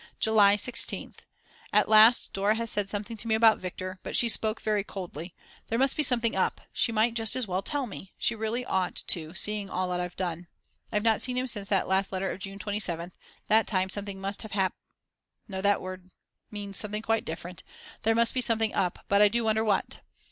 July 0.19 0.55
16th. 0.55 1.17
At 1.71 1.87
last 1.87 2.33
Dora 2.33 2.55
has 2.55 2.71
said 2.71 2.89
something 2.89 3.15
to 3.17 3.27
me 3.27 3.35
about 3.35 3.59
Viktor, 3.59 3.99
but 4.01 4.15
she 4.15 4.27
spoke 4.27 4.59
very 4.59 4.83
coldly; 4.83 5.35
there 5.67 5.77
must 5.77 5.95
be 5.95 6.01
something 6.01 6.35
up; 6.35 6.59
she 6.73 6.91
might 6.91 7.13
just 7.13 7.35
as 7.35 7.47
well 7.47 7.61
tell 7.61 7.85
me; 7.85 8.11
she 8.17 8.33
really 8.33 8.65
ought 8.65 9.03
to 9.05 9.35
seeing 9.35 9.69
all 9.69 9.87
that 9.89 9.99
I've 9.99 10.15
done. 10.15 10.47
I 10.91 10.95
have 10.95 11.03
not 11.03 11.21
seen 11.21 11.37
him 11.37 11.45
since 11.45 11.69
that 11.69 11.87
last 11.87 12.11
letter 12.11 12.31
of 12.31 12.39
June 12.39 12.57
27th; 12.57 13.11
that 13.47 13.67
time 13.67 13.89
something 13.89 14.19
must 14.19 14.41
have 14.41 14.53
hap 14.53 14.73
no 15.47 15.61
that 15.61 15.81
word 15.83 16.09
means 16.49 16.77
something 16.79 17.03
quite 17.03 17.23
different, 17.23 17.61
there 18.01 18.15
must 18.15 18.33
be 18.33 18.41
something 18.41 18.73
up, 18.73 19.05
but 19.07 19.21
I 19.21 19.27
do 19.27 19.43
wonder 19.43 19.63
what. 19.63 19.99